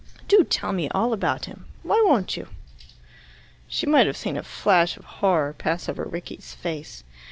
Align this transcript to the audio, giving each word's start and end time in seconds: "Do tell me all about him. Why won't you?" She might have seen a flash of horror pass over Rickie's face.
"Do 0.27 0.43
tell 0.43 0.73
me 0.73 0.89
all 0.89 1.13
about 1.13 1.45
him. 1.45 1.65
Why 1.83 2.01
won't 2.07 2.35
you?" 2.35 2.47
She 3.67 3.85
might 3.85 4.07
have 4.07 4.17
seen 4.17 4.35
a 4.35 4.41
flash 4.41 4.97
of 4.97 5.05
horror 5.05 5.53
pass 5.53 5.87
over 5.87 6.05
Rickie's 6.05 6.55
face. 6.55 7.03